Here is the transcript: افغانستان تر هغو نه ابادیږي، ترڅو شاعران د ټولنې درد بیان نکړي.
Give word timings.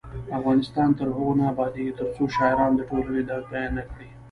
افغانستان 0.37 0.89
تر 0.99 1.07
هغو 1.15 1.31
نه 1.39 1.45
ابادیږي، 1.53 1.97
ترڅو 1.99 2.23
شاعران 2.35 2.71
د 2.75 2.81
ټولنې 2.89 3.21
درد 3.29 3.45
بیان 3.53 3.71
نکړي. 3.79 4.07